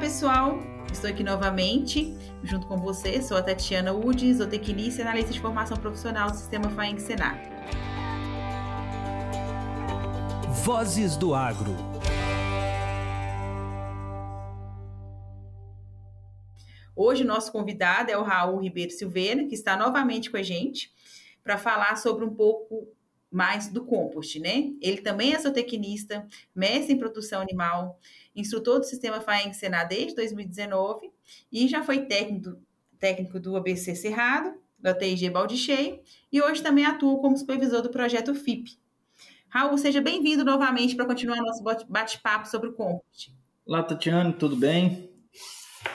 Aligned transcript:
pessoal! 0.00 0.58
Estou 0.90 1.10
aqui 1.10 1.22
novamente, 1.22 2.16
junto 2.42 2.66
com 2.66 2.78
você. 2.78 3.20
Sou 3.20 3.36
a 3.36 3.42
Tatiana 3.42 3.92
Udi, 3.92 4.32
zootecnista 4.32 5.02
e 5.02 5.04
analista 5.04 5.30
de 5.30 5.38
formação 5.38 5.76
profissional 5.76 6.30
do 6.30 6.36
Sistema 6.38 6.70
FAENG 6.70 6.98
Senar. 6.98 7.38
Vozes 10.64 11.18
do 11.18 11.34
Agro. 11.34 11.76
Hoje, 16.96 17.22
nosso 17.22 17.52
convidado 17.52 18.10
é 18.10 18.16
o 18.16 18.22
Raul 18.22 18.58
Ribeiro 18.58 18.92
Silveira, 18.92 19.44
que 19.44 19.54
está 19.54 19.76
novamente 19.76 20.30
com 20.30 20.38
a 20.38 20.42
gente 20.42 20.90
para 21.44 21.58
falar 21.58 21.96
sobre 21.96 22.24
um 22.24 22.34
pouco 22.34 22.88
mais 23.30 23.68
do 23.68 23.84
compost, 23.84 24.40
né? 24.40 24.72
Ele 24.80 25.00
também 25.00 25.32
é 25.32 25.38
zootecnista, 25.38 26.26
mestre 26.54 26.94
em 26.94 26.98
produção 26.98 27.40
animal, 27.40 27.98
instrutor 28.34 28.80
do 28.80 28.84
sistema 28.84 29.20
FAENG 29.20 29.54
Senar 29.54 29.86
desde 29.86 30.16
2019 30.16 31.10
e 31.52 31.68
já 31.68 31.82
foi 31.82 32.06
técnico, 32.06 32.58
técnico 32.98 33.38
do 33.38 33.56
ABC 33.56 33.94
Cerrado, 33.94 34.54
da 34.78 34.94
TIG 34.94 35.30
Balde 35.30 35.56
Cheio 35.56 36.00
e 36.32 36.42
hoje 36.42 36.62
também 36.62 36.84
atua 36.84 37.20
como 37.20 37.36
supervisor 37.36 37.82
do 37.82 37.90
projeto 37.90 38.34
FIP. 38.34 38.78
Raul, 39.48 39.76
seja 39.78 40.00
bem-vindo 40.00 40.44
novamente 40.44 40.96
para 40.96 41.06
continuar 41.06 41.36
nosso 41.38 41.62
bate-papo 41.88 42.48
sobre 42.48 42.68
o 42.68 42.72
compost. 42.72 43.34
Olá, 43.66 43.82
Tatiane, 43.82 44.32
tudo 44.32 44.56
bem? 44.56 45.10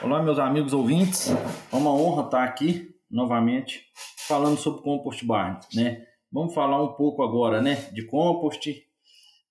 Olá, 0.01 0.21
meus 0.21 0.39
amigos 0.39 0.73
ouvintes. 0.73 1.29
É 1.71 1.75
uma 1.75 1.93
honra 1.93 2.25
estar 2.25 2.43
aqui 2.43 2.93
novamente 3.09 3.85
falando 4.27 4.57
sobre 4.57 4.81
compost 4.81 5.25
barn, 5.25 5.59
né? 5.73 6.05
Vamos 6.31 6.53
falar 6.53 6.81
um 6.83 6.93
pouco 6.93 7.23
agora, 7.23 7.61
né, 7.61 7.75
de 7.91 8.05
compost 8.05 8.83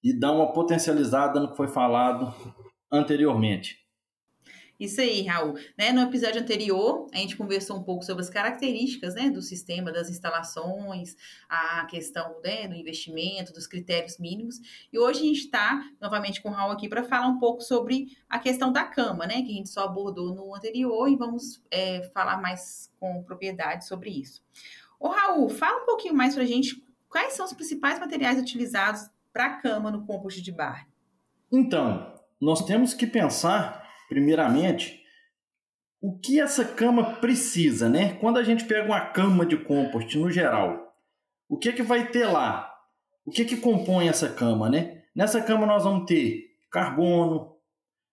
e 0.02 0.12
dar 0.12 0.32
uma 0.32 0.52
potencializada 0.52 1.40
no 1.40 1.50
que 1.50 1.56
foi 1.56 1.68
falado 1.68 2.34
anteriormente. 2.92 3.84
Isso 4.78 5.00
aí, 5.00 5.22
Raul. 5.22 5.54
Né, 5.78 5.92
no 5.92 6.02
episódio 6.02 6.42
anterior, 6.42 7.06
a 7.14 7.18
gente 7.18 7.36
conversou 7.36 7.76
um 7.78 7.82
pouco 7.82 8.04
sobre 8.04 8.22
as 8.22 8.28
características 8.28 9.14
né, 9.14 9.30
do 9.30 9.40
sistema, 9.40 9.92
das 9.92 10.10
instalações, 10.10 11.16
a 11.48 11.86
questão 11.86 12.40
né, 12.42 12.66
do 12.66 12.74
investimento, 12.74 13.52
dos 13.52 13.68
critérios 13.68 14.18
mínimos. 14.18 14.60
E 14.92 14.98
hoje 14.98 15.20
a 15.20 15.24
gente 15.24 15.44
está 15.44 15.80
novamente 16.00 16.42
com 16.42 16.48
o 16.48 16.52
Raul 16.52 16.72
aqui 16.72 16.88
para 16.88 17.04
falar 17.04 17.28
um 17.28 17.38
pouco 17.38 17.62
sobre 17.62 18.18
a 18.28 18.40
questão 18.40 18.72
da 18.72 18.82
cama, 18.82 19.26
né? 19.26 19.42
Que 19.42 19.52
a 19.52 19.54
gente 19.54 19.68
só 19.68 19.84
abordou 19.84 20.34
no 20.34 20.52
anterior 20.54 21.08
e 21.08 21.14
vamos 21.14 21.62
é, 21.70 22.02
falar 22.12 22.42
mais 22.42 22.92
com 22.98 23.22
propriedade 23.22 23.86
sobre 23.86 24.10
isso. 24.10 24.42
Ô, 24.98 25.08
Raul, 25.08 25.48
fala 25.48 25.82
um 25.82 25.86
pouquinho 25.86 26.14
mais 26.14 26.34
para 26.34 26.42
a 26.42 26.46
gente 26.46 26.82
quais 27.08 27.34
são 27.34 27.46
os 27.46 27.52
principais 27.52 27.98
materiais 27.98 28.38
utilizados 28.38 29.02
para 29.32 29.46
a 29.46 29.60
cama 29.60 29.90
no 29.90 30.06
compost 30.06 30.40
de 30.40 30.52
bar. 30.52 30.86
Então, 31.52 32.12
nós 32.40 32.64
temos 32.64 32.94
que 32.94 33.06
pensar 33.06 33.84
primeiramente, 34.08 35.02
o 36.00 36.18
que 36.18 36.40
essa 36.40 36.64
cama 36.64 37.16
precisa, 37.16 37.88
né? 37.88 38.14
Quando 38.14 38.38
a 38.38 38.44
gente 38.44 38.64
pega 38.64 38.86
uma 38.86 39.00
cama 39.00 39.46
de 39.46 39.56
compost 39.56 40.16
no 40.18 40.30
geral, 40.30 40.94
o 41.48 41.58
que 41.58 41.72
que 41.72 41.82
vai 41.82 42.08
ter 42.10 42.26
lá? 42.26 42.70
O 43.24 43.30
que 43.30 43.44
que 43.44 43.56
compõe 43.56 44.08
essa 44.08 44.28
cama, 44.28 44.68
né? 44.68 45.02
Nessa 45.14 45.40
cama 45.40 45.66
nós 45.66 45.84
vamos 45.84 46.06
ter 46.06 46.44
carbono, 46.70 47.56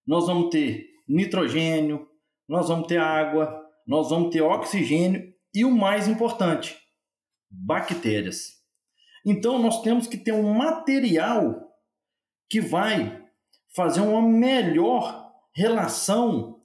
nós 0.08 0.28
vamos 0.28 0.50
ter 0.50 0.88
nitrogênio, 1.08 2.08
nós 2.48 2.70
vamos 2.70 2.88
ter 2.88 2.98
água, 2.98 3.62
nós 3.86 4.10
vamos 4.10 4.32
ter 4.32 4.42
oxigênio 4.42 5.31
e 5.54 5.66
o 5.66 5.72
mais 5.72 6.08
importante, 6.08 6.78
bactérias. 7.50 8.62
Então 9.26 9.60
nós 9.60 9.82
temos 9.82 10.08
que 10.08 10.18
ter 10.18 10.32
um 10.32 10.54
material 10.54 11.72
que 12.50 12.60
vai 12.60 13.24
fazer 13.76 14.02
uma 14.02 14.22
melhor 14.22 15.32
relação 15.54 16.62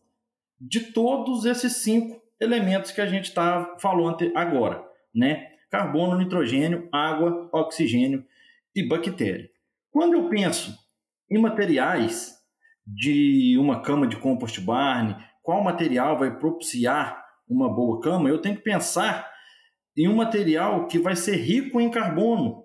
de 0.61 0.81
todos 0.93 1.45
esses 1.45 1.75
cinco 1.77 2.23
elementos 2.41 2.91
que 2.91 3.01
a 3.01 3.07
gente 3.07 3.27
está 3.27 3.77
falando 3.79 4.31
agora, 4.35 4.85
né? 5.15 5.53
Carbono, 5.71 6.17
nitrogênio, 6.17 6.89
água, 6.93 7.49
oxigênio 7.53 8.25
e 8.75 8.83
bactéria. 8.87 9.51
Quando 9.91 10.15
eu 10.15 10.29
penso 10.29 10.79
em 11.31 11.39
materiais 11.39 12.37
de 12.87 13.57
uma 13.59 13.83
cama 13.83 14.07
de 14.07 14.17
compost 14.17 14.61
barn, 14.61 15.17
qual 15.43 15.63
material 15.63 16.19
vai 16.19 16.39
propiciar 16.39 17.26
uma 17.49 17.73
boa 17.73 18.01
cama, 18.01 18.29
eu 18.29 18.41
tenho 18.41 18.57
que 18.57 18.63
pensar 18.63 19.31
em 19.97 20.09
um 20.09 20.17
material 20.17 20.87
que 20.87 20.99
vai 20.99 21.17
ser 21.17 21.37
rico 21.37 21.81
em 21.81 21.91
carbono, 21.91 22.65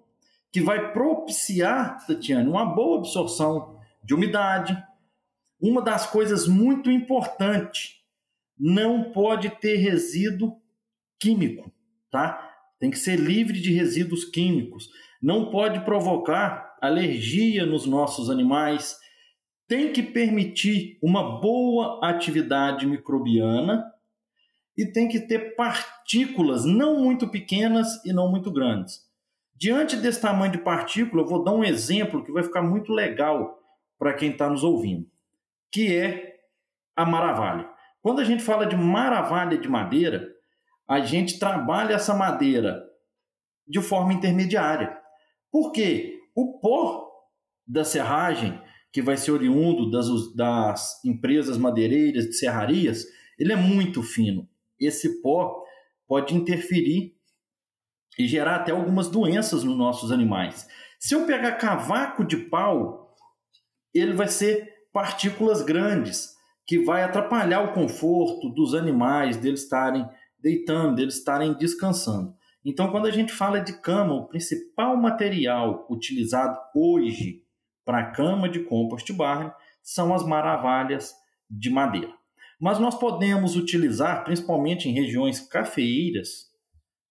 que 0.52 0.59
vai 0.59 0.92
propiciar, 0.92 2.06
Tatiana, 2.06 2.50
uma 2.50 2.66
boa 2.66 3.00
absorção 3.00 3.80
de 4.03 4.14
umidade, 4.14 4.78
uma 5.59 5.81
das 5.81 6.08
coisas 6.08 6.47
muito 6.47 6.91
importantes, 6.91 8.02
não 8.59 9.12
pode 9.12 9.50
ter 9.50 9.75
resíduo 9.78 10.59
químico, 11.20 11.72
tá? 12.12 12.50
Tem 12.80 12.90
que 12.90 12.97
ser 12.97 13.16
livre 13.16 13.62
de 13.62 13.72
resíduos 13.72 14.25
químicos. 14.25 14.90
Não 15.22 15.52
pode 15.52 15.86
provocar 15.86 16.75
alergia 16.81 17.64
nos 17.66 17.86
nossos 17.86 18.30
animais. 18.30 18.97
Tem 19.68 19.94
que 19.94 20.02
permitir 20.02 20.97
uma 21.02 21.40
boa 21.40 22.00
atividade 22.03 22.88
microbiana 22.88 23.86
e 24.78 24.86
tem 24.86 25.08
que 25.08 25.20
ter 25.20 25.56
partículas 25.56 26.66
não 26.66 27.00
muito 27.00 27.28
pequenas 27.28 28.04
e 28.06 28.14
não 28.14 28.30
muito 28.30 28.52
grandes. 28.52 29.02
Diante 29.56 29.96
desse 29.96 30.22
tamanho 30.22 30.52
de 30.52 30.58
partícula, 30.58 31.24
eu 31.24 31.28
vou 31.28 31.44
dar 31.44 31.54
um 31.54 31.64
exemplo 31.64 32.24
que 32.24 32.32
vai 32.32 32.44
ficar 32.44 32.62
muito 32.62 32.92
legal 32.92 33.59
para 34.00 34.14
quem 34.14 34.32
está 34.32 34.50
nos 34.50 34.64
ouvindo 34.64 35.12
que 35.72 35.96
é 35.96 36.36
a 36.96 37.06
maravalha. 37.06 37.70
Quando 38.02 38.20
a 38.20 38.24
gente 38.24 38.44
fala 38.44 38.66
de 38.66 38.76
maravalha 38.76 39.58
de 39.58 39.70
madeira, 39.70 40.28
a 40.88 41.00
gente 41.00 41.40
trabalha 41.40 41.94
essa 41.94 42.14
madeira 42.14 42.84
de 43.66 43.80
forma 43.80 44.14
intermediária. 44.14 44.98
Porque 45.52 46.20
o 46.36 46.59
pó 46.59 47.09
da 47.66 47.86
serragem, 47.86 48.59
que 48.92 49.02
vai 49.02 49.16
ser 49.16 49.32
oriundo 49.32 49.90
das, 49.90 50.36
das 50.36 51.06
empresas 51.06 51.58
madeireiras 51.58 52.26
de 52.26 52.34
serrarias, 52.34 53.06
ele 53.40 53.53
é 53.53 53.56
muito 53.56 54.03
fino. 54.03 54.50
Esse 54.81 55.22
pó 55.22 55.64
pode 56.08 56.36
interferir 56.36 57.16
e 58.18 58.28
gerar 58.28 58.58
até 58.58 58.72
algumas 58.72 59.08
doenças 59.08 59.64
nos 59.64 59.78
nossos 59.78 60.12
animais. 60.12 60.68
Se 61.00 61.16
eu 61.16 61.25
pegar 61.25 61.53
cavaco 61.53 62.25
de 62.25 62.38
pau, 62.38 63.16
ele 63.94 64.14
vai 64.14 64.28
ser 64.28 64.72
partículas 64.91 65.62
grandes, 65.62 66.36
que 66.66 66.84
vai 66.84 67.03
atrapalhar 67.03 67.62
o 67.62 67.74
conforto 67.74 68.50
dos 68.50 68.74
animais, 68.74 69.38
deles 69.38 69.64
estarem 69.64 70.08
deitando, 70.40 70.96
deles 70.96 71.16
estarem 71.16 71.53
descansando. 71.53 72.36
Então, 72.64 72.91
quando 72.91 73.08
a 73.08 73.12
gente 73.12 73.34
fala 73.34 73.59
de 73.59 73.81
cama, 73.81 74.14
o 74.14 74.28
principal 74.28 74.96
material 74.96 75.88
utilizado 75.90 76.59
hoje 76.75 77.44
para 77.84 78.12
cama 78.12 78.47
de 78.47 78.59
compost 78.64 79.12
barn 79.14 79.52
são 79.81 80.14
as 80.14 80.24
maravalhas 80.24 81.14
de 81.50 81.70
madeira. 81.70 82.14
Mas 82.62 82.78
nós 82.78 82.94
podemos 82.94 83.56
utilizar, 83.56 84.24
principalmente 84.24 84.88
em 84.88 84.94
regiões 84.94 85.40
cafeeiras, 85.40 86.52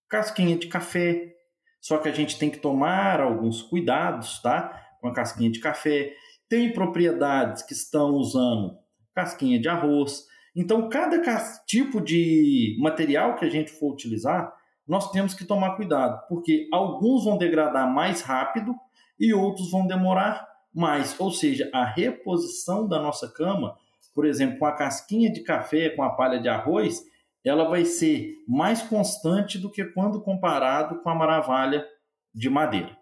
casquinha 0.08 0.56
de 0.56 0.68
café. 0.68 1.34
Só 1.80 1.98
que 1.98 2.08
a 2.08 2.12
gente 2.12 2.38
tem 2.38 2.48
que 2.48 2.60
tomar 2.60 3.20
alguns 3.20 3.60
cuidados, 3.60 4.40
tá? 4.40 4.80
Com 5.00 5.08
a 5.08 5.12
casquinha 5.12 5.50
de 5.50 5.58
café. 5.58 6.14
Tem 6.48 6.72
propriedades 6.72 7.64
que 7.64 7.72
estão 7.72 8.10
usando 8.10 8.76
casquinha 9.12 9.58
de 9.58 9.68
arroz. 9.68 10.24
Então, 10.54 10.88
cada 10.88 11.20
tipo 11.66 12.00
de 12.00 12.76
material 12.80 13.34
que 13.34 13.44
a 13.44 13.50
gente 13.50 13.72
for 13.72 13.92
utilizar, 13.92 14.52
nós 14.86 15.10
temos 15.10 15.34
que 15.34 15.44
tomar 15.44 15.74
cuidado, 15.76 16.20
porque 16.28 16.68
alguns 16.72 17.24
vão 17.24 17.36
degradar 17.36 17.92
mais 17.92 18.22
rápido 18.22 18.74
e 19.18 19.34
outros 19.34 19.70
vão 19.70 19.84
demorar 19.84 20.46
mais. 20.72 21.18
Ou 21.18 21.32
seja, 21.32 21.68
a 21.72 21.84
reposição 21.84 22.88
da 22.88 23.00
nossa 23.00 23.28
cama, 23.32 23.76
por 24.14 24.26
exemplo, 24.26 24.58
com 24.58 24.66
a 24.66 24.76
casquinha 24.76 25.30
de 25.30 25.42
café, 25.42 25.90
com 25.90 26.02
a 26.02 26.10
palha 26.10 26.40
de 26.40 26.48
arroz, 26.48 27.02
ela 27.44 27.68
vai 27.68 27.84
ser 27.84 28.34
mais 28.46 28.82
constante 28.82 29.58
do 29.58 29.70
que 29.70 29.84
quando 29.84 30.22
comparado 30.22 31.00
com 31.02 31.08
a 31.08 31.14
maravalha 31.14 31.86
de 32.34 32.50
madeira. 32.50 32.96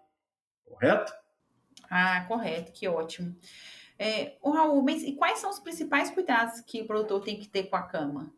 Correto? 0.65 1.11
Ah, 1.89 2.23
correto, 2.27 2.71
que 2.71 2.87
ótimo. 2.87 3.35
É, 3.97 4.37
o 4.41 4.51
Raul, 4.51 4.81
mas 4.81 5.03
e 5.03 5.13
quais 5.13 5.39
são 5.39 5.49
os 5.49 5.59
principais 5.59 6.09
cuidados 6.09 6.61
que 6.61 6.81
o 6.81 6.87
produtor 6.87 7.21
tem 7.21 7.37
que 7.37 7.49
ter 7.49 7.63
com 7.63 7.75
a 7.75 7.83
cama? 7.83 8.33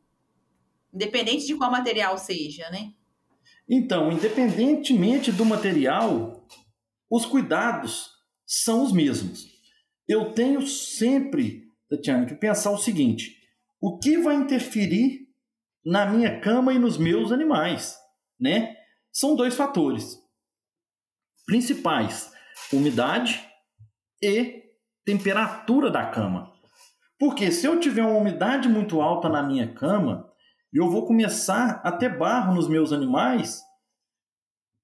Independente 0.92 1.46
de 1.46 1.56
qual 1.56 1.72
material 1.72 2.18
seja, 2.18 2.70
né? 2.72 2.94
Então, 3.70 4.12
independentemente 4.12 5.32
do 5.32 5.46
material, 5.46 6.46
os 7.10 7.26
cuidados 7.26 8.10
são 8.46 8.84
os 8.84 8.92
mesmos. 8.92 9.48
Eu 10.08 10.34
tenho 10.34 10.66
sempre, 10.66 11.71
Tatiana, 11.92 12.26
que 12.26 12.36
pensar 12.36 12.72
o 12.72 12.78
seguinte: 12.78 13.36
o 13.82 14.00
que 14.00 14.18
vai 14.18 14.36
interferir 14.36 15.28
na 15.86 16.06
minha 16.06 16.40
cama 16.40 16.74
e 16.74 16.80
nos 16.80 16.98
meus 16.98 17.32
animais, 17.32 17.98
né? 18.40 18.76
São 19.12 19.36
dois 19.36 19.56
fatores 19.56 20.22
principais 21.46 22.32
umidade 22.72 23.46
e 24.22 24.64
temperatura 25.06 25.92
da 25.92 26.06
cama. 26.06 26.54
Porque 27.20 27.52
se 27.52 27.66
eu 27.66 27.80
tiver 27.80 28.04
uma 28.04 28.18
umidade 28.18 28.70
muito 28.70 29.02
alta 29.02 29.28
na 29.28 29.44
minha 29.44 29.74
cama, 29.74 30.32
eu 30.74 30.90
vou 30.90 31.06
começar 31.06 31.82
a 31.84 31.92
ter 31.92 32.18
barro 32.18 32.56
nos 32.56 32.70
meus 32.70 32.94
animais 32.94 33.62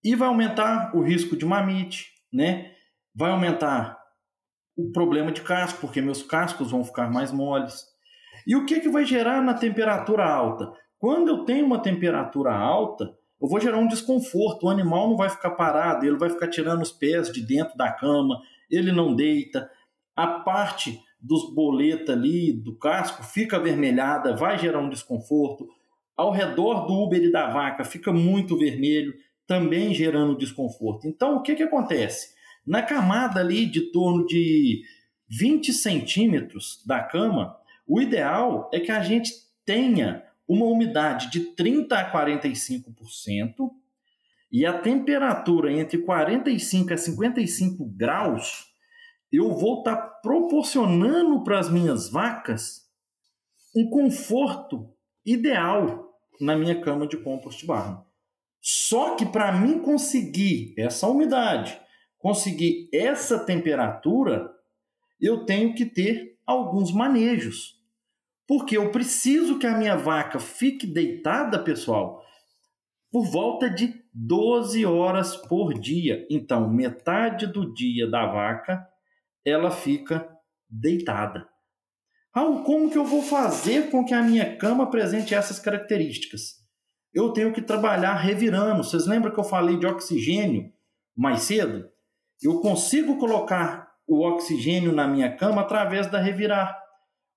e 0.04 0.14
vai 0.16 0.28
aumentar 0.28 0.94
o 0.94 1.02
risco 1.02 1.38
de 1.38 1.46
mamite, 1.46 2.08
né? 2.32 2.76
Vai 3.16 3.32
aumentar 3.32 3.97
o 4.78 4.92
problema 4.92 5.32
de 5.32 5.42
casco, 5.42 5.82
porque 5.82 6.00
meus 6.00 6.22
cascos 6.22 6.70
vão 6.70 6.86
ficar 6.86 7.12
mais 7.12 7.32
moles. 7.32 7.84
E 8.46 8.56
o 8.56 8.66
que, 8.66 8.80
que 8.80 8.90
vai 8.90 9.04
gerar 9.04 9.42
na 9.42 9.56
temperatura 9.56 10.24
alta? 10.24 10.72
Quando 11.00 11.30
eu 11.30 11.46
tenho 11.46 11.66
uma 11.66 11.82
temperatura 11.82 12.54
alta, 12.54 13.06
eu 13.42 13.48
vou 13.48 13.60
gerar 13.60 13.78
um 13.78 13.88
desconforto. 13.88 14.66
O 14.66 14.70
animal 14.70 15.10
não 15.10 15.18
vai 15.18 15.30
ficar 15.30 15.52
parado, 15.52 16.06
ele 16.06 16.18
vai 16.18 16.30
ficar 16.30 16.48
tirando 16.48 16.82
os 16.82 16.92
pés 16.92 17.32
de 17.32 17.42
dentro 17.42 17.76
da 17.76 17.92
cama, 17.92 18.40
ele 18.70 18.92
não 18.92 19.16
deita. 19.16 19.70
A 20.16 20.28
parte 20.28 21.02
dos 21.20 21.54
boletas 21.54 22.16
ali, 22.16 22.54
do 22.54 22.78
casco, 22.78 23.24
fica 23.24 23.58
avermelhada, 23.58 24.36
vai 24.36 24.58
gerar 24.58 24.80
um 24.80 24.90
desconforto. 24.90 25.68
Ao 26.16 26.32
redor 26.32 26.86
do 26.86 26.94
Uber 26.94 27.22
e 27.22 27.32
da 27.32 27.50
vaca 27.50 27.84
fica 27.84 28.12
muito 28.14 28.58
vermelho, 28.58 29.14
também 29.48 29.94
gerando 29.94 30.38
desconforto. 30.38 31.08
Então, 31.08 31.38
o 31.38 31.42
que, 31.42 31.56
que 31.56 31.64
acontece? 31.64 32.37
Na 32.68 32.84
camada 32.84 33.40
ali 33.40 33.66
de 33.66 33.92
torno 33.92 34.26
de 34.26 34.84
20 35.30 35.72
centímetros 35.72 36.84
da 36.86 37.02
cama, 37.02 37.58
o 37.88 38.02
ideal 38.02 38.70
é 38.74 38.80
que 38.82 38.92
a 38.92 39.02
gente 39.02 39.32
tenha 39.66 40.24
uma 40.46 40.66
umidade 40.66 41.32
de 41.32 41.40
30 41.56 41.98
a 41.98 42.12
45% 42.12 43.72
e 44.52 44.66
a 44.66 44.78
temperatura 44.78 45.72
entre 45.72 46.00
45 46.00 46.94
a 46.94 46.98
55 46.98 47.86
graus 47.86 48.68
eu 49.32 49.54
vou 49.54 49.80
estar 49.80 49.96
tá 49.96 50.02
proporcionando 50.22 51.44
para 51.44 51.60
as 51.60 51.70
minhas 51.70 52.10
vacas 52.10 52.88
um 53.76 53.90
conforto 53.90 54.90
ideal 55.26 56.14
na 56.40 56.56
minha 56.56 56.80
cama 56.80 57.06
de 57.06 57.18
compost 57.18 57.66
barn. 57.66 58.00
Só 58.62 59.16
que 59.16 59.26
para 59.26 59.52
mim 59.52 59.80
conseguir 59.80 60.74
essa 60.78 61.08
umidade, 61.08 61.80
conseguir 62.18 62.90
essa 62.94 63.40
temperatura, 63.40 64.50
eu 65.20 65.46
tenho 65.46 65.74
que 65.74 65.86
ter 65.86 66.38
alguns 66.46 66.92
manejos. 66.92 67.76
Porque 68.48 68.78
eu 68.78 68.92
preciso 68.92 69.60
que 69.60 69.68
a 69.68 69.78
minha 69.78 69.98
vaca 69.98 70.40
fique 70.40 70.88
deitada, 70.88 71.60
pessoal, 71.60 72.24
por 73.12 73.26
volta 73.26 73.70
de 73.70 73.94
12 74.14 74.86
horas 74.86 75.36
por 75.36 75.74
dia. 75.74 76.26
Então, 76.30 76.70
metade 76.70 77.46
do 77.46 77.74
dia 77.74 78.10
da 78.10 78.26
vaca 78.26 78.88
ela 79.46 79.72
fica 79.72 80.28
deitada. 80.70 81.48
Raul, 82.34 82.64
como 82.64 82.92
que 82.92 82.98
eu 82.98 83.06
vou 83.06 83.22
fazer 83.22 83.90
com 83.90 84.04
que 84.06 84.14
a 84.14 84.22
minha 84.22 84.58
cama 84.58 84.84
apresente 84.84 85.34
essas 85.34 85.58
características? 85.58 86.58
Eu 87.14 87.32
tenho 87.32 87.54
que 87.54 87.62
trabalhar 87.62 88.14
revirando. 88.16 88.84
Vocês 88.84 89.08
lembram 89.08 89.34
que 89.34 89.40
eu 89.40 89.44
falei 89.44 89.78
de 89.78 89.88
oxigênio 89.88 90.72
mais 91.16 91.44
cedo? 91.44 91.90
Eu 92.42 92.60
consigo 92.60 93.18
colocar 93.18 93.92
o 94.08 94.26
oxigênio 94.26 94.92
na 94.92 95.08
minha 95.08 95.36
cama 95.36 95.62
através 95.62 96.08
da 96.08 96.20
revirar. 96.20 96.78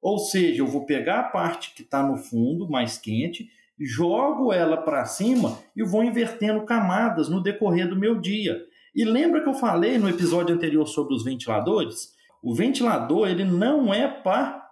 Ou 0.00 0.18
seja, 0.18 0.62
eu 0.62 0.66
vou 0.66 0.86
pegar 0.86 1.20
a 1.20 1.24
parte 1.24 1.74
que 1.74 1.82
está 1.82 2.02
no 2.02 2.16
fundo, 2.16 2.70
mais 2.70 2.96
quente, 2.96 3.50
jogo 3.78 4.52
ela 4.52 4.76
para 4.76 5.04
cima 5.04 5.58
e 5.74 5.82
vou 5.82 6.04
invertendo 6.04 6.64
camadas 6.64 7.28
no 7.28 7.42
decorrer 7.42 7.88
do 7.88 7.98
meu 7.98 8.20
dia. 8.20 8.60
E 8.94 9.04
lembra 9.04 9.42
que 9.42 9.48
eu 9.48 9.54
falei 9.54 9.98
no 9.98 10.08
episódio 10.08 10.54
anterior 10.54 10.86
sobre 10.86 11.14
os 11.14 11.24
ventiladores? 11.24 12.12
O 12.42 12.54
ventilador 12.54 13.28
ele 13.28 13.44
não 13.44 13.92
é 13.92 14.08
para 14.08 14.66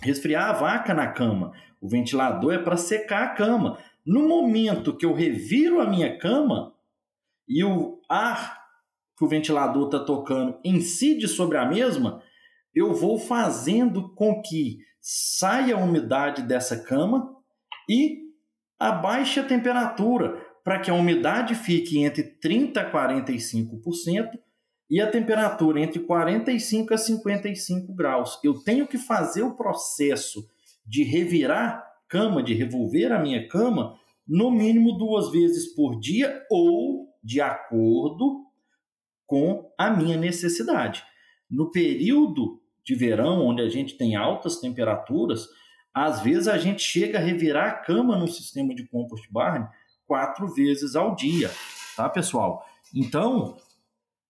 resfriar 0.00 0.50
a 0.50 0.52
vaca 0.52 0.94
na 0.94 1.08
cama. 1.08 1.52
O 1.80 1.88
ventilador 1.88 2.52
é 2.52 2.58
para 2.58 2.76
secar 2.76 3.24
a 3.24 3.34
cama. 3.34 3.78
No 4.04 4.28
momento 4.28 4.96
que 4.96 5.06
eu 5.06 5.12
reviro 5.12 5.80
a 5.80 5.86
minha 5.88 6.18
cama 6.18 6.74
e 7.48 7.64
o 7.64 8.00
ar 8.08 8.61
que 9.16 9.24
o 9.24 9.28
ventilador 9.28 9.86
está 9.86 10.00
tocando 10.00 10.58
incide 10.64 11.28
sobre 11.28 11.58
a 11.58 11.66
mesma, 11.66 12.22
eu 12.74 12.94
vou 12.94 13.18
fazendo 13.18 14.14
com 14.14 14.40
que 14.40 14.78
saia 15.00 15.74
a 15.74 15.78
umidade 15.78 16.42
dessa 16.42 16.82
cama 16.82 17.28
e 17.88 18.18
abaixe 18.78 19.40
a 19.40 19.44
temperatura 19.44 20.40
para 20.64 20.78
que 20.78 20.90
a 20.90 20.94
umidade 20.94 21.54
fique 21.54 21.98
entre 22.02 22.38
30% 22.42 22.76
a 22.76 22.90
45% 22.90 24.28
e 24.88 25.00
a 25.00 25.10
temperatura 25.10 25.80
entre 25.80 26.00
45 26.00 26.94
a 26.94 26.98
55 26.98 27.94
graus. 27.94 28.38
Eu 28.44 28.62
tenho 28.62 28.86
que 28.86 28.98
fazer 28.98 29.42
o 29.42 29.56
processo 29.56 30.46
de 30.86 31.02
revirar 31.02 31.84
cama, 32.08 32.42
de 32.42 32.54
revolver 32.54 33.10
a 33.10 33.18
minha 33.18 33.48
cama, 33.48 33.94
no 34.28 34.50
mínimo 34.50 34.98
duas 34.98 35.32
vezes 35.32 35.74
por 35.74 35.98
dia 35.98 36.42
ou 36.50 37.08
de 37.24 37.40
acordo 37.40 38.44
com 39.32 39.72
a 39.78 39.88
minha 39.88 40.18
necessidade. 40.18 41.02
No 41.50 41.70
período 41.70 42.60
de 42.84 42.94
verão, 42.94 43.46
onde 43.46 43.62
a 43.62 43.68
gente 43.70 43.96
tem 43.96 44.14
altas 44.14 44.60
temperaturas, 44.60 45.48
às 45.94 46.20
vezes 46.20 46.48
a 46.48 46.58
gente 46.58 46.82
chega 46.82 47.16
a 47.16 47.22
revirar 47.22 47.66
a 47.66 47.72
cama 47.76 48.14
no 48.18 48.28
sistema 48.28 48.74
de 48.74 48.86
compost 48.86 49.26
barn 49.32 49.66
quatro 50.06 50.48
vezes 50.48 50.94
ao 50.94 51.16
dia, 51.16 51.50
tá, 51.96 52.10
pessoal? 52.10 52.62
Então, 52.94 53.56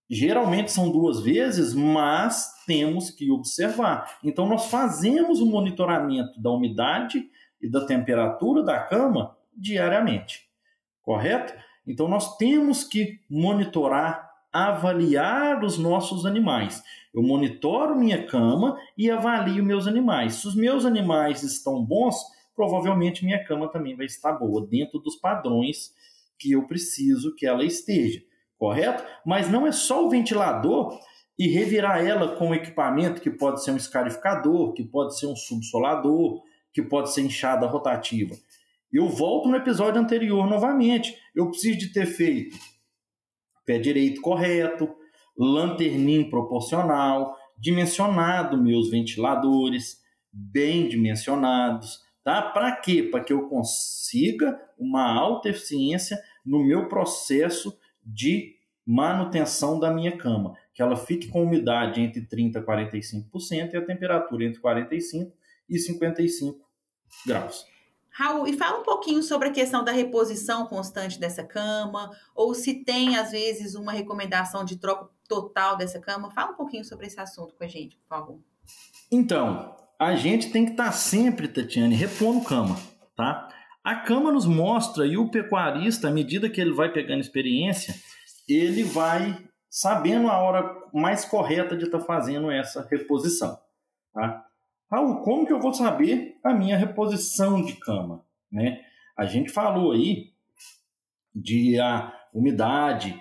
geralmente 0.09 0.71
são 0.71 0.93
duas 0.93 1.21
vezes, 1.21 1.75
mas 1.75 2.63
temos 2.65 3.11
que 3.11 3.29
observar. 3.29 4.21
Então, 4.23 4.47
nós 4.47 4.67
fazemos 4.67 5.41
o 5.41 5.47
monitoramento 5.47 6.41
da 6.41 6.53
umidade 6.53 7.29
e 7.61 7.69
da 7.69 7.85
temperatura 7.85 8.63
da 8.63 8.79
cama 8.79 9.37
diariamente, 9.53 10.43
correto? 11.03 11.53
Então, 11.85 12.07
nós 12.07 12.37
temos 12.37 12.85
que 12.85 13.19
monitorar, 13.29 14.32
avaliar 14.53 15.65
os 15.65 15.79
nossos 15.79 16.27
animais. 16.27 16.83
Eu 17.15 17.23
monitoro 17.23 17.97
minha 17.97 18.27
cama 18.27 18.79
e 18.97 19.11
avalio 19.11 19.65
meus 19.65 19.87
animais. 19.87 20.35
Se 20.35 20.49
os 20.49 20.55
meus 20.55 20.85
animais 20.85 21.43
estão 21.43 21.83
bons, 21.85 22.17
provavelmente 22.55 23.25
minha 23.25 23.43
cama 23.45 23.71
também 23.71 23.97
vai 23.97 24.07
estar 24.07 24.33
boa, 24.33 24.67
dentro 24.67 24.99
dos 24.99 25.17
padrões 25.17 25.93
que 26.39 26.53
eu 26.53 26.67
preciso 26.67 27.35
que 27.35 27.47
ela 27.47 27.65
esteja, 27.65 28.21
correto? 28.59 29.05
Mas 29.25 29.49
não 29.49 29.67
é 29.67 29.73
só 29.73 30.05
o 30.05 30.11
ventilador 30.11 30.99
e 31.39 31.49
revirar 31.49 32.05
ela 32.05 32.37
com 32.37 32.55
equipamento 32.55 33.21
que 33.21 33.31
pode 33.31 33.63
ser 33.63 33.71
um 33.71 33.77
escarificador, 33.77 34.73
que 34.73 34.85
pode 34.85 35.19
ser 35.19 35.27
um 35.27 35.37
subsolador, 35.37 36.43
que 36.73 36.83
pode 36.83 37.13
ser 37.13 37.23
enxada 37.23 37.67
rotativa. 37.67 38.35
Eu 38.93 39.09
volto 39.09 39.49
no 39.49 39.57
episódio 39.57 40.01
anterior 40.01 40.47
novamente. 40.47 41.17
Eu 41.35 41.49
preciso 41.49 41.79
de 41.79 41.93
ter 41.93 42.07
feito 42.07 42.59
pé 43.73 43.79
direito 43.79 44.21
correto, 44.21 44.95
lanterninho 45.37 46.29
proporcional, 46.29 47.37
dimensionado 47.59 48.63
meus 48.63 48.91
ventiladores, 48.91 50.01
bem 50.33 50.89
dimensionados, 50.89 52.01
Tá? 52.25 52.41
Para 52.41 52.77
quê? 52.77 53.03
Para 53.03 53.25
que 53.25 53.33
eu 53.33 53.49
consiga 53.49 54.61
uma 54.79 55.13
alta 55.13 55.49
eficiência 55.49 56.17
no 56.47 56.63
meu 56.63 56.89
processo 56.89 57.77
de 58.05 58.55
manutenção 58.87 59.79
da 59.79 59.93
minha 59.93 60.17
cama, 60.17 60.57
que 60.73 60.83
ela 60.83 60.97
fique 60.97 61.29
com 61.29 61.43
umidade 61.43 62.01
entre 62.01 62.25
30 62.25 62.61
e 62.61 62.63
45% 62.63 63.75
e 63.75 63.77
a 63.77 63.85
temperatura 63.85 64.45
entre 64.45 64.61
45 64.61 65.33
e 65.69 65.79
55 65.79 66.65
graus. 67.27 67.65
Raul, 68.13 68.47
e 68.47 68.53
fala 68.53 68.81
um 68.81 68.83
pouquinho 68.83 69.23
sobre 69.23 69.49
a 69.49 69.53
questão 69.53 69.83
da 69.83 69.91
reposição 69.91 70.67
constante 70.67 71.19
dessa 71.19 71.43
cama, 71.43 72.11
ou 72.35 72.55
se 72.55 72.85
tem, 72.85 73.17
às 73.17 73.31
vezes, 73.31 73.75
uma 73.75 73.93
recomendação 73.93 74.65
de 74.65 74.77
troca 74.77 75.09
total 75.27 75.77
dessa 75.77 75.99
cama. 75.99 76.31
Fala 76.31 76.53
um 76.53 76.57
pouquinho 76.57 76.85
sobre 76.85 77.07
esse 77.07 77.19
assunto 77.19 77.55
com 77.55 77.65
a 77.65 77.69
gente, 77.69 77.97
por 77.97 78.09
favor. 78.09 78.39
Então, 79.11 79.75
a 79.99 80.15
gente 80.15 80.51
tem 80.51 80.67
que 80.67 80.73
estar 80.73 80.87
tá 80.87 80.93
sempre, 80.93 81.49
Tatiane, 81.49 81.95
repondo 81.95 82.45
cama, 82.45 82.77
tá? 83.17 83.49
A 83.83 83.97
cama 83.97 84.31
nos 84.31 84.47
mostra 84.47 85.07
e 85.07 85.17
o 85.17 85.31
pecuarista, 85.31 86.09
à 86.09 86.11
medida 86.11 86.51
que 86.51 86.61
ele 86.61 86.73
vai 86.73 86.93
pegando 86.93 87.21
experiência, 87.21 87.95
ele 88.49 88.85
vai 88.85 89.43
sabendo 89.71 90.29
a 90.29 90.39
hora 90.39 90.71
mais 90.93 91.25
correta 91.25 91.77
de 91.77 91.85
estar 91.85 91.99
tá 91.99 92.05
fazendo 92.05 92.51
essa 92.51 92.87
reposição, 92.91 93.59
tá? 94.13 94.45
Raul, 94.93 95.23
como 95.23 95.47
que 95.47 95.53
eu 95.55 95.59
vou 95.59 95.73
saber 95.73 96.39
a 96.45 96.53
minha 96.53 96.77
reposição 96.77 97.65
de 97.65 97.73
cama, 97.77 98.23
né? 98.51 98.85
A 99.17 99.25
gente 99.25 99.51
falou 99.51 99.93
aí 99.93 100.35
de 101.35 101.81
a 101.81 102.13
umidade 102.35 103.19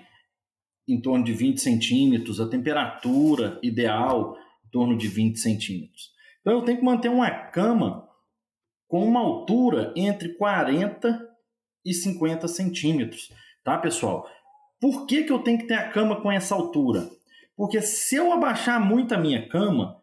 em 0.86 1.00
torno 1.00 1.24
de 1.24 1.32
20 1.32 1.58
centímetros, 1.58 2.40
a 2.40 2.48
temperatura 2.48 3.58
ideal 3.62 4.36
em 4.66 4.68
torno 4.68 4.98
de 4.98 5.08
20 5.08 5.38
centímetros. 5.38 6.12
Então 6.42 6.52
eu 6.52 6.62
tenho 6.62 6.78
que 6.78 6.84
manter 6.84 7.08
uma 7.08 7.30
cama 7.30 8.06
com 8.86 9.02
uma 9.02 9.20
altura 9.20 9.94
entre 9.96 10.34
40 10.34 11.26
e 11.86 11.94
50 11.94 12.48
centímetros, 12.48 13.32
tá, 13.64 13.78
pessoal? 13.78 14.28
Por 14.78 15.06
que, 15.06 15.24
que 15.24 15.32
eu 15.32 15.38
tenho 15.38 15.58
que 15.58 15.66
ter 15.66 15.74
a 15.74 15.88
cama 15.88 16.20
com 16.20 16.30
essa 16.30 16.54
altura? 16.54 17.08
Porque 17.56 17.80
se 17.80 18.16
eu 18.16 18.30
abaixar 18.30 18.78
muito 18.78 19.14
a 19.14 19.18
minha 19.18 19.48
cama, 19.48 20.01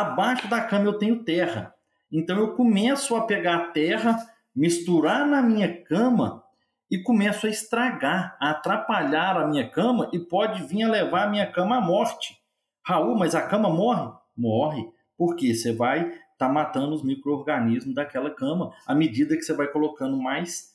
Abaixo 0.00 0.48
da 0.48 0.60
cama 0.60 0.86
eu 0.86 0.98
tenho 0.98 1.22
terra. 1.22 1.72
Então 2.10 2.36
eu 2.36 2.56
começo 2.56 3.14
a 3.14 3.24
pegar 3.26 3.56
a 3.56 3.68
terra, 3.68 4.18
misturar 4.52 5.24
na 5.24 5.40
minha 5.40 5.84
cama 5.84 6.42
e 6.90 6.98
começo 6.98 7.46
a 7.46 7.48
estragar, 7.48 8.36
a 8.40 8.50
atrapalhar 8.50 9.36
a 9.36 9.46
minha 9.46 9.68
cama 9.68 10.10
e 10.12 10.18
pode 10.18 10.64
vir 10.64 10.82
a 10.82 10.90
levar 10.90 11.28
a 11.28 11.30
minha 11.30 11.46
cama 11.46 11.76
à 11.76 11.80
morte. 11.80 12.36
Raul, 12.84 13.16
mas 13.16 13.36
a 13.36 13.42
cama 13.42 13.70
morre? 13.70 14.12
Morre. 14.36 14.84
Porque 15.16 15.54
você 15.54 15.72
vai 15.72 16.08
estar 16.08 16.24
tá 16.38 16.48
matando 16.48 16.92
os 16.92 17.04
micro-organismos 17.04 17.94
daquela 17.94 18.30
cama 18.30 18.72
à 18.88 18.96
medida 18.96 19.36
que 19.36 19.42
você 19.42 19.54
vai 19.54 19.68
colocando 19.68 20.16
mais 20.16 20.74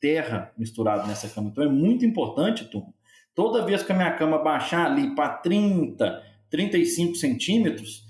terra 0.00 0.54
misturado 0.56 1.06
nessa 1.06 1.28
cama. 1.28 1.50
Então 1.50 1.64
é 1.64 1.68
muito 1.68 2.06
importante, 2.06 2.64
turma. 2.64 2.94
Toda 3.34 3.66
vez 3.66 3.82
que 3.82 3.92
a 3.92 3.94
minha 3.94 4.16
cama 4.16 4.42
baixar 4.42 4.86
ali 4.86 5.14
para 5.14 5.34
30, 5.36 6.22
35 6.48 7.14
centímetros, 7.14 8.07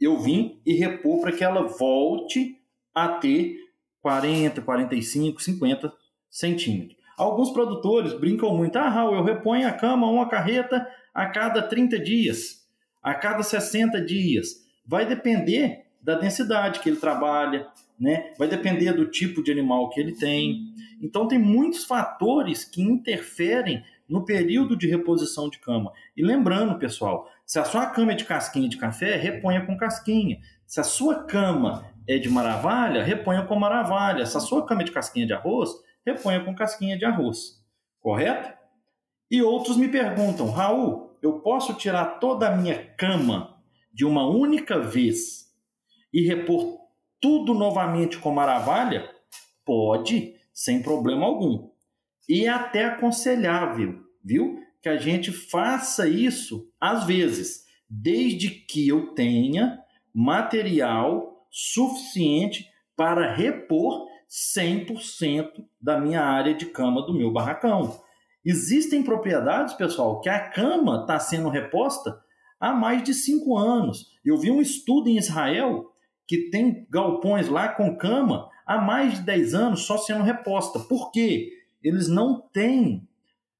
eu 0.00 0.18
vim 0.18 0.60
e 0.64 0.74
repor 0.74 1.20
para 1.20 1.32
que 1.32 1.44
ela 1.44 1.62
volte 1.62 2.56
a 2.94 3.08
ter 3.08 3.56
40, 4.00 4.62
45, 4.62 5.42
50 5.42 5.92
centímetros. 6.30 6.96
Alguns 7.16 7.50
produtores 7.50 8.12
brincam 8.12 8.56
muito, 8.56 8.76
ah, 8.76 8.88
Raul, 8.88 9.16
eu 9.16 9.24
reponho 9.24 9.66
a 9.66 9.72
cama, 9.72 10.06
uma 10.06 10.28
carreta 10.28 10.86
a 11.12 11.26
cada 11.26 11.60
30 11.60 11.98
dias, 11.98 12.64
a 13.02 13.12
cada 13.12 13.42
60 13.42 14.00
dias. 14.00 14.64
Vai 14.86 15.04
depender 15.04 15.86
da 16.00 16.14
densidade 16.14 16.78
que 16.78 16.88
ele 16.88 16.96
trabalha, 16.96 17.66
né? 17.98 18.32
vai 18.38 18.46
depender 18.46 18.92
do 18.92 19.06
tipo 19.06 19.42
de 19.42 19.50
animal 19.50 19.90
que 19.90 20.00
ele 20.00 20.12
tem. 20.12 20.72
Então, 21.02 21.26
tem 21.26 21.38
muitos 21.38 21.84
fatores 21.84 22.64
que 22.64 22.80
interferem 22.80 23.82
no 24.08 24.24
período 24.24 24.76
de 24.76 24.88
reposição 24.88 25.50
de 25.50 25.58
cama. 25.58 25.92
E 26.16 26.24
lembrando, 26.24 26.78
pessoal, 26.78 27.28
se 27.44 27.58
a 27.58 27.64
sua 27.64 27.86
cama 27.86 28.12
é 28.12 28.14
de 28.14 28.24
casquinha 28.24 28.68
de 28.68 28.76
café, 28.76 29.16
reponha 29.16 29.64
com 29.66 29.76
casquinha. 29.76 30.38
Se 30.66 30.80
a 30.80 30.84
sua 30.84 31.24
cama 31.24 31.84
é 32.06 32.18
de 32.18 32.28
maravalha, 32.28 33.02
reponha 33.02 33.42
com 33.42 33.56
maravalha. 33.56 34.24
Se 34.24 34.36
a 34.36 34.40
sua 34.40 34.64
cama 34.64 34.82
é 34.82 34.84
de 34.84 34.92
casquinha 34.92 35.26
de 35.26 35.32
arroz, 35.32 35.70
reponha 36.04 36.44
com 36.44 36.54
casquinha 36.54 36.96
de 36.96 37.04
arroz. 37.04 37.62
Correto? 38.00 38.56
E 39.30 39.42
outros 39.42 39.76
me 39.76 39.88
perguntam, 39.88 40.50
Raul, 40.50 41.16
eu 41.20 41.40
posso 41.40 41.74
tirar 41.74 42.18
toda 42.18 42.48
a 42.48 42.56
minha 42.56 42.82
cama 42.96 43.58
de 43.92 44.04
uma 44.06 44.26
única 44.26 44.78
vez 44.78 45.52
e 46.12 46.22
repor 46.22 46.78
tudo 47.20 47.52
novamente 47.52 48.18
com 48.18 48.30
maravilha? 48.30 49.10
Pode, 49.64 50.34
sem 50.52 50.82
problema 50.82 51.26
algum. 51.26 51.68
E 52.28 52.44
é 52.44 52.48
até 52.48 52.84
aconselhável, 52.84 54.00
viu? 54.22 54.60
Que 54.82 54.88
a 54.88 54.96
gente 54.96 55.32
faça 55.32 56.08
isso 56.08 56.70
às 56.80 57.04
vezes, 57.04 57.64
desde 57.88 58.50
que 58.50 58.86
eu 58.86 59.14
tenha 59.14 59.78
material 60.14 61.46
suficiente 61.50 62.66
para 62.96 63.32
repor 63.32 64.06
100% 64.28 65.64
da 65.80 65.98
minha 65.98 66.22
área 66.22 66.54
de 66.54 66.66
cama 66.66 67.04
do 67.06 67.14
meu 67.14 67.32
barracão. 67.32 67.98
Existem 68.44 69.02
propriedades, 69.02 69.74
pessoal, 69.74 70.20
que 70.20 70.28
a 70.28 70.50
cama 70.50 71.00
está 71.00 71.18
sendo 71.18 71.48
reposta 71.48 72.20
há 72.60 72.72
mais 72.72 73.02
de 73.02 73.14
cinco 73.14 73.56
anos. 73.56 74.06
Eu 74.24 74.36
vi 74.36 74.50
um 74.50 74.60
estudo 74.60 75.08
em 75.08 75.16
Israel 75.16 75.92
que 76.26 76.50
tem 76.50 76.86
galpões 76.90 77.48
lá 77.48 77.68
com 77.68 77.96
cama 77.96 78.48
há 78.66 78.78
mais 78.78 79.14
de 79.14 79.22
10 79.22 79.54
anos 79.54 79.86
só 79.86 79.96
sendo 79.96 80.22
reposta. 80.22 80.78
Por 80.80 81.10
quê? 81.10 81.50
Eles 81.88 82.06
não 82.06 82.38
têm 82.38 83.08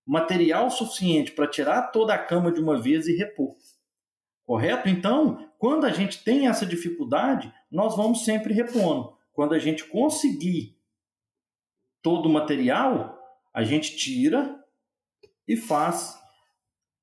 material 0.07 0.71
suficiente 0.71 1.33
para 1.33 1.49
tirar 1.49 1.91
toda 1.91 2.13
a 2.13 2.19
cama 2.19 2.53
de 2.53 2.61
uma 2.61 2.79
vez 2.79 3.07
e 3.07 3.17
repor. 3.17 3.57
Correto? 4.45 4.87
Então, 4.87 5.51
quando 5.59 5.87
a 5.87 5.91
gente 5.91 6.23
tem 6.23 6.47
essa 6.47 6.67
dificuldade, 6.67 7.51
nós 7.71 7.97
vamos 7.97 8.27
sempre 8.27 8.53
repondo. 8.53 9.17
Quando 9.33 9.55
a 9.55 9.59
gente 9.59 9.85
conseguir 9.85 10.77
todo 12.03 12.27
o 12.27 12.33
material, 12.33 13.19
a 13.53 13.65
gente 13.65 13.97
tira 13.97 14.63
e 15.47 15.57
faz 15.57 16.19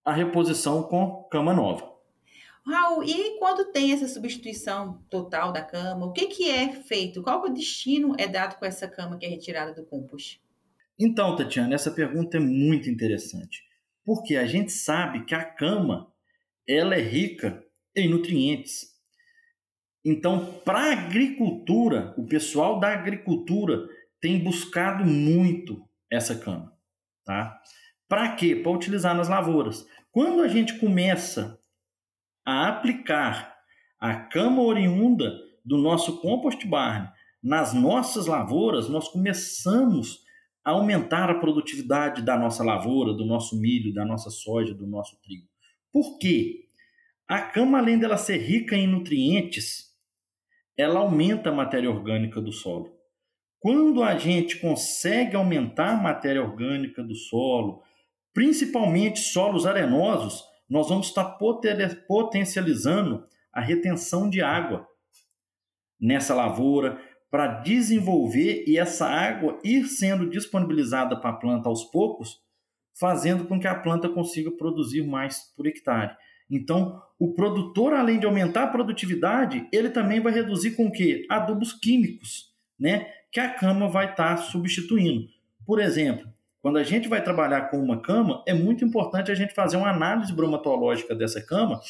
a 0.04 0.14
reposição 0.14 0.84
com 0.84 1.24
cama 1.24 1.54
nova. 1.56 1.92
Raul, 2.64 3.04
e 3.04 3.40
quando 3.40 3.72
tem 3.72 3.94
essa 3.94 4.08
substituição 4.08 5.04
total 5.10 5.52
da 5.52 5.64
cama, 5.64 6.06
o 6.06 6.12
que, 6.12 6.28
que 6.28 6.52
é 6.52 6.72
feito? 6.72 7.24
Qual 7.24 7.44
o 7.44 7.50
destino 7.50 8.16
é 8.18 8.28
dado 8.28 8.58
com 8.58 8.66
essa 8.66 8.88
cama 8.88 9.18
que 9.18 9.26
é 9.26 9.30
retirada 9.30 9.74
do 9.74 9.86
compost? 9.86 10.45
Então, 11.00 11.36
Tatiana, 11.36 11.76
essa 11.76 11.92
pergunta 11.92 12.38
é 12.38 12.40
muito 12.40 12.90
interessante, 12.90 13.62
porque 14.06 14.36
a 14.36 14.46
gente 14.46 14.72
sabe 14.72 15.26
que 15.26 15.36
a 15.36 15.44
cama 15.44 16.12
ela 16.68 16.96
é 16.96 17.02
rica 17.02 17.64
em 17.96 18.10
nutrientes. 18.10 18.96
Então, 20.04 20.62
para 20.64 20.80
a 20.80 20.92
agricultura, 20.94 22.14
o 22.18 22.26
pessoal 22.26 22.80
da 22.80 22.94
agricultura 22.94 23.88
tem 24.22 24.44
buscado 24.44 25.04
muito 25.04 25.84
essa 26.12 26.36
cama, 26.36 26.72
tá? 27.26 27.60
Para 28.08 28.36
quê? 28.36 28.56
Para 28.56 28.72
utilizar 28.72 29.16
nas 29.16 29.28
lavouras. 29.28 29.86
Quando 30.12 30.42
a 30.42 30.48
gente 30.48 30.80
começa 30.80 31.60
a 32.46 32.70
aplicar 32.70 33.56
a 34.00 34.16
cama 34.16 34.62
oriunda 34.62 35.34
do 35.64 35.78
nosso 35.78 36.22
compost 36.22 36.66
barn 36.68 37.10
nas 37.42 37.74
nossas 37.74 38.28
lavouras, 38.28 38.88
nós 38.88 39.10
começamos 39.10 40.25
a 40.66 40.72
aumentar 40.72 41.30
a 41.30 41.36
produtividade 41.36 42.24
da 42.24 42.36
nossa 42.36 42.64
lavoura, 42.64 43.14
do 43.14 43.24
nosso 43.24 43.56
milho, 43.56 43.94
da 43.94 44.04
nossa 44.04 44.32
soja, 44.32 44.74
do 44.74 44.88
nosso 44.88 45.16
trigo. 45.22 45.48
Por 45.94 46.18
quê? 46.18 46.66
A 47.28 47.40
cama, 47.40 47.78
além 47.78 48.00
dela 48.00 48.18
ser 48.18 48.38
rica 48.38 48.76
em 48.76 48.88
nutrientes, 48.88 49.96
ela 50.76 51.00
aumenta 51.02 51.52
a 51.52 51.54
matéria 51.54 51.90
orgânica 51.90 52.42
do 52.42 52.52
solo. 52.52 52.96
Quando 53.60 54.04
a 54.04 54.18
gente 54.18 54.58
consegue 54.60 55.36
aumentar 55.36 55.94
a 55.94 56.02
matéria 56.02 56.42
orgânica 56.42 57.04
do 57.04 57.16
solo, 57.16 57.84
principalmente 58.34 59.20
solos 59.20 59.66
arenosos, 59.66 60.44
nós 60.70 60.90
vamos 60.90 61.08
estar 61.08 61.38
potencializando 62.08 63.26
a 63.54 63.62
retenção 63.62 64.30
de 64.30 64.42
água 64.42 64.88
nessa 66.00 66.36
lavoura 66.36 67.00
para 67.36 67.48
desenvolver 67.48 68.64
e 68.66 68.78
essa 68.78 69.06
água 69.06 69.60
ir 69.62 69.88
sendo 69.88 70.30
disponibilizada 70.30 71.20
para 71.20 71.32
a 71.32 71.34
planta 71.34 71.68
aos 71.68 71.84
poucos, 71.84 72.40
fazendo 72.98 73.44
com 73.44 73.60
que 73.60 73.68
a 73.68 73.76
planta 73.76 74.08
consiga 74.08 74.50
produzir 74.50 75.06
mais 75.06 75.54
por 75.54 75.68
hectare. 75.68 76.16
Então, 76.50 77.02
o 77.20 77.34
produtor, 77.34 77.94
além 77.94 78.22
de 78.22 78.26
aumentar 78.26 78.64
a 78.64 78.68
produtividade, 78.68 79.68
ele 79.70 79.90
também 79.90 80.22
vai 80.22 80.32
reduzir 80.32 80.78
com 80.78 80.86
o 80.86 80.92
quê? 80.94 81.26
Adubos 81.30 81.74
químicos, 81.74 82.54
né? 82.80 83.06
Que 83.30 83.42
a 83.42 83.50
cama 83.50 83.90
vai 83.90 84.12
estar 84.12 84.38
tá 84.38 84.42
substituindo. 84.42 85.28
Por 85.66 85.82
exemplo, 85.82 86.26
quando 86.62 86.78
a 86.78 86.84
gente 86.84 87.10
vai 87.10 87.22
trabalhar 87.22 87.64
com 87.64 87.78
uma 87.78 88.02
cama, 88.02 88.46
é 88.48 88.54
muito 88.54 88.86
importante 88.86 89.30
a 89.30 89.36
gente 89.36 89.54
fazer 89.54 89.76
uma 89.76 89.90
análise 89.90 90.32
bromatológica 90.32 91.14
dessa 91.14 91.46
cama 91.46 91.82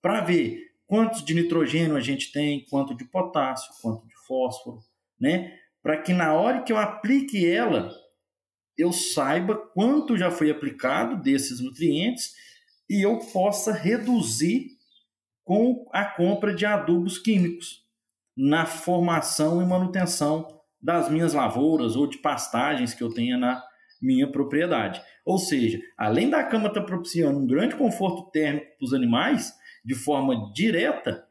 para 0.00 0.20
ver 0.20 0.60
quantos 0.86 1.24
de 1.24 1.34
nitrogênio 1.34 1.96
a 1.96 2.00
gente 2.00 2.30
tem, 2.30 2.64
quanto 2.70 2.96
de 2.96 3.04
potássio, 3.04 3.72
quanto 3.82 4.06
de 4.06 4.14
fósforo, 4.28 4.78
né? 5.22 5.56
Para 5.80 6.02
que 6.02 6.12
na 6.12 6.34
hora 6.34 6.62
que 6.62 6.72
eu 6.72 6.76
aplique 6.76 7.48
ela, 7.48 7.92
eu 8.76 8.92
saiba 8.92 9.56
quanto 9.72 10.16
já 10.16 10.30
foi 10.30 10.50
aplicado 10.50 11.22
desses 11.22 11.60
nutrientes 11.60 12.32
e 12.90 13.00
eu 13.02 13.20
possa 13.32 13.72
reduzir 13.72 14.66
com 15.44 15.88
a 15.92 16.04
compra 16.04 16.52
de 16.52 16.66
adubos 16.66 17.18
químicos 17.18 17.82
na 18.36 18.66
formação 18.66 19.62
e 19.62 19.66
manutenção 19.66 20.60
das 20.80 21.08
minhas 21.08 21.32
lavouras 21.32 21.94
ou 21.94 22.08
de 22.08 22.18
pastagens 22.18 22.92
que 22.92 23.02
eu 23.02 23.12
tenha 23.12 23.38
na 23.38 23.62
minha 24.00 24.30
propriedade. 24.30 25.00
Ou 25.24 25.38
seja, 25.38 25.80
além 25.96 26.28
da 26.28 26.42
cama 26.42 26.66
estar 26.66 26.80
tá 26.80 26.86
propiciando 26.86 27.38
um 27.38 27.46
grande 27.46 27.76
conforto 27.76 28.30
térmico 28.32 28.66
para 28.76 28.84
os 28.84 28.92
animais, 28.92 29.52
de 29.84 29.94
forma 29.94 30.52
direta, 30.52 31.24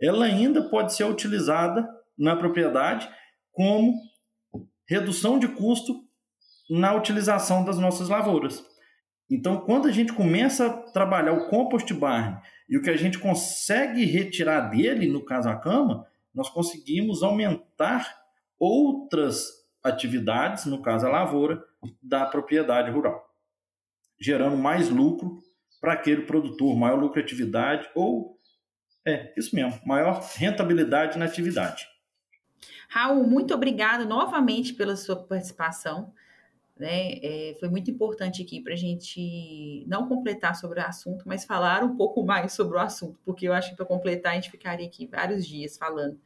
ela 0.00 0.26
ainda 0.26 0.68
pode 0.68 0.94
ser 0.94 1.04
utilizada 1.04 1.88
na 2.18 2.36
propriedade 2.36 3.08
como 3.58 4.00
redução 4.88 5.36
de 5.36 5.48
custo 5.48 6.04
na 6.70 6.94
utilização 6.94 7.64
das 7.64 7.76
nossas 7.76 8.08
lavouras. 8.08 8.64
Então, 9.28 9.62
quando 9.62 9.88
a 9.88 9.90
gente 9.90 10.12
começa 10.12 10.66
a 10.66 10.70
trabalhar 10.92 11.32
o 11.32 11.48
compost 11.48 11.92
barn 11.92 12.40
e 12.68 12.78
o 12.78 12.82
que 12.82 12.88
a 12.88 12.96
gente 12.96 13.18
consegue 13.18 14.04
retirar 14.04 14.70
dele, 14.70 15.08
no 15.08 15.24
caso 15.24 15.48
a 15.48 15.56
cama, 15.56 16.06
nós 16.32 16.48
conseguimos 16.48 17.24
aumentar 17.24 18.16
outras 18.60 19.48
atividades, 19.82 20.64
no 20.64 20.80
caso 20.80 21.08
a 21.08 21.10
lavoura, 21.10 21.60
da 22.00 22.26
propriedade 22.26 22.92
rural, 22.92 23.28
gerando 24.20 24.56
mais 24.56 24.88
lucro 24.88 25.42
para 25.80 25.94
aquele 25.94 26.22
produtor, 26.22 26.76
maior 26.76 27.00
lucratividade 27.00 27.90
ou, 27.92 28.38
é, 29.04 29.34
isso 29.36 29.56
mesmo, 29.56 29.80
maior 29.84 30.22
rentabilidade 30.36 31.18
na 31.18 31.24
atividade. 31.24 31.97
Raul, 32.88 33.26
muito 33.26 33.54
obrigado 33.54 34.06
novamente 34.06 34.74
pela 34.74 34.96
sua 34.96 35.16
participação. 35.16 36.12
né? 36.78 37.18
É, 37.22 37.56
foi 37.58 37.68
muito 37.68 37.90
importante 37.90 38.42
aqui 38.42 38.60
para 38.60 38.72
a 38.72 38.76
gente 38.76 39.84
não 39.86 40.08
completar 40.08 40.54
sobre 40.54 40.80
o 40.80 40.84
assunto, 40.84 41.24
mas 41.26 41.44
falar 41.44 41.82
um 41.82 41.96
pouco 41.96 42.24
mais 42.24 42.52
sobre 42.52 42.76
o 42.76 42.80
assunto, 42.80 43.18
porque 43.24 43.48
eu 43.48 43.52
acho 43.52 43.70
que 43.70 43.76
para 43.76 43.84
completar 43.84 44.32
a 44.32 44.34
gente 44.36 44.50
ficaria 44.50 44.86
aqui 44.86 45.06
vários 45.06 45.46
dias 45.46 45.76
falando. 45.76 46.18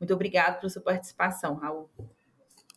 Muito 0.00 0.14
obrigado 0.14 0.60
pela 0.60 0.70
sua 0.70 0.82
participação, 0.82 1.54
Raul. 1.56 1.90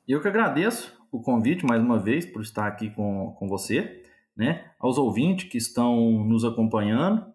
Eu 0.08 0.22
que 0.22 0.27
agradeço 0.27 1.00
o 1.12 1.22
convite 1.22 1.65
mais 1.65 1.82
uma 1.82 2.00
vez 2.00 2.25
por 2.25 2.41
estar 2.41 2.68
aqui 2.68 2.89
com, 2.89 3.36
com 3.38 3.48
você, 3.48 4.03
né? 4.36 4.72
Aos 4.80 4.98
ouvintes 4.98 5.50
que 5.50 5.58
estão 5.58 5.96
nos 6.25 6.44
acompanhando. 6.44 7.32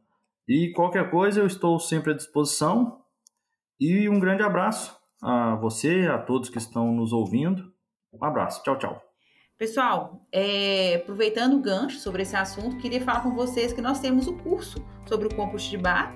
E 0.48 0.72
qualquer 0.72 1.10
coisa 1.10 1.40
eu 1.40 1.46
estou 1.46 1.78
sempre 1.78 2.12
à 2.12 2.16
disposição. 2.16 3.00
E 3.78 4.08
um 4.08 4.18
grande 4.18 4.42
abraço 4.42 4.95
a 5.22 5.54
você, 5.56 6.06
a 6.06 6.18
todos 6.18 6.48
que 6.48 6.58
estão 6.58 6.92
nos 6.92 7.12
ouvindo. 7.12 7.72
Um 8.12 8.24
abraço. 8.24 8.62
Tchau, 8.62 8.78
tchau. 8.78 9.02
Pessoal, 9.58 10.26
é, 10.30 10.96
aproveitando 10.96 11.54
o 11.54 11.60
gancho 11.60 11.98
sobre 11.98 12.22
esse 12.22 12.36
assunto, 12.36 12.76
queria 12.76 13.00
falar 13.00 13.22
com 13.22 13.34
vocês 13.34 13.72
que 13.72 13.80
nós 13.80 14.00
temos 14.00 14.26
o 14.26 14.34
curso 14.34 14.84
sobre 15.06 15.28
o 15.28 15.34
compost 15.34 15.70
de 15.70 15.78
bar, 15.78 16.14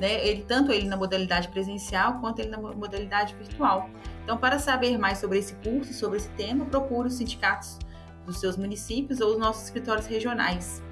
né? 0.00 0.26
Ele, 0.26 0.42
tanto 0.42 0.72
ele 0.72 0.88
na 0.88 0.96
modalidade 0.96 1.48
presencial 1.48 2.18
quanto 2.20 2.40
ele 2.40 2.50
na 2.50 2.58
modalidade 2.58 3.36
virtual. 3.36 3.88
Então, 4.24 4.36
para 4.36 4.58
saber 4.58 4.98
mais 4.98 5.18
sobre 5.18 5.38
esse 5.38 5.54
curso 5.56 5.92
sobre 5.92 6.16
esse 6.16 6.30
tema, 6.30 6.64
procure 6.64 7.06
os 7.06 7.14
sindicatos 7.14 7.78
dos 8.26 8.40
seus 8.40 8.56
municípios 8.56 9.20
ou 9.20 9.32
os 9.32 9.38
nossos 9.38 9.64
escritórios 9.64 10.06
regionais. 10.06 10.82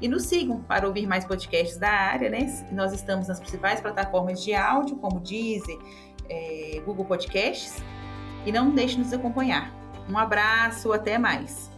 E 0.00 0.08
nos 0.08 0.24
sigam 0.24 0.60
para 0.62 0.88
ouvir 0.88 1.06
mais 1.06 1.24
podcasts 1.24 1.78
da 1.78 1.88
área, 1.88 2.28
né? 2.28 2.46
Nós 2.72 2.92
estamos 2.92 3.28
nas 3.28 3.38
principais 3.38 3.80
plataformas 3.80 4.42
de 4.42 4.54
áudio, 4.54 4.96
como 4.96 5.20
Deezer, 5.20 5.78
é, 6.28 6.80
Google 6.84 7.04
Podcasts. 7.04 7.82
E 8.46 8.52
não 8.52 8.70
deixe 8.70 8.96
de 8.96 9.02
nos 9.02 9.12
acompanhar. 9.12 9.72
Um 10.08 10.18
abraço, 10.18 10.92
até 10.92 11.18
mais. 11.18 11.70